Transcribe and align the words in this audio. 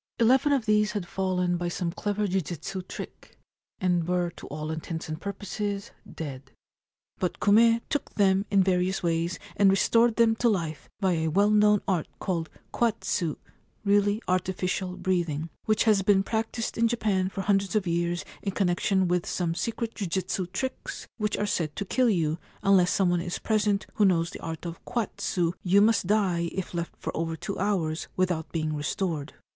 Eleven 0.17 0.51
of 0.51 0.65
these 0.65 0.93
had 0.93 1.05
fallen 1.07 1.57
by 1.57 1.67
some 1.67 1.91
clever 1.91 2.25
jujitsu 2.27 2.81
trick, 2.87 3.37
and 3.79 4.07
were 4.07 4.31
to 4.31 4.47
all 4.47 4.71
intents 4.71 5.07
and 5.07 5.21
purposes 5.21 5.91
dead; 6.11 6.51
but 7.19 7.39
Kume 7.39 7.81
took 7.87 8.15
them 8.15 8.43
in 8.49 8.63
various 8.63 9.03
ways 9.03 9.37
and 9.55 9.69
restored 9.69 10.15
them 10.15 10.35
to 10.37 10.49
life 10.49 10.89
by 10.99 11.11
a 11.11 11.27
well 11.27 11.51
known 11.51 11.83
art 11.87 12.07
called 12.17 12.49
kwatsu 12.73 13.35
(really 13.85 14.19
artificial 14.27 14.97
breathing), 14.97 15.51
which 15.65 15.83
has 15.83 16.01
been 16.01 16.23
practised 16.23 16.79
in 16.79 16.87
Japan 16.87 17.29
for 17.29 17.41
hundreds 17.41 17.75
of 17.75 17.85
years 17.85 18.25
in 18.41 18.53
connection 18.53 19.07
with 19.07 19.27
some 19.27 19.53
secret 19.53 19.93
jujitsu 19.93 20.51
tricks 20.51 21.07
which 21.17 21.37
are 21.37 21.45
said 21.45 21.75
to 21.75 21.85
kill 21.85 22.09
you— 22.09 22.39
unless 22.63 22.89
some 22.89 23.11
one 23.11 23.21
is 23.21 23.37
present 23.37 23.85
who 23.93 24.05
knows 24.05 24.31
the 24.31 24.41
art 24.41 24.65
of 24.65 24.83
kwatsu 24.83 25.53
you 25.61 25.79
must 25.79 26.07
die 26.07 26.49
if 26.53 26.73
left 26.73 26.95
for 26.97 27.15
over 27.15 27.35
two 27.35 27.59
hours 27.59 28.07
without 28.17 28.51
being 28.51 28.73
restored. 28.75 29.33